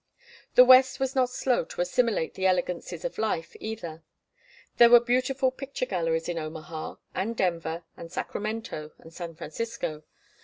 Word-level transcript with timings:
The 0.55 0.65
West 0.65 0.99
was 0.99 1.13
not 1.13 1.29
slow 1.29 1.63
to 1.63 1.81
assimilate 1.81 2.33
the 2.33 2.47
elegancies 2.47 3.05
of 3.05 3.19
life 3.19 3.55
either. 3.59 4.01
There 4.77 4.89
were 4.89 4.99
beautiful 4.99 5.51
picture 5.51 5.85
galleries 5.85 6.27
in 6.27 6.39
Omaha, 6.39 6.95
and 7.13 7.37
Denver, 7.37 7.83
and 7.95 8.11
Sacramento, 8.11 8.93
and 8.97 9.13
San 9.13 9.35
Francisco. 9.35 10.01